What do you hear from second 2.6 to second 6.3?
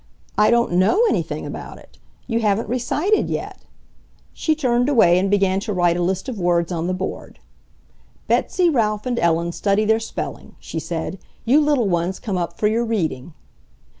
recited yet." She turned away and began to write a list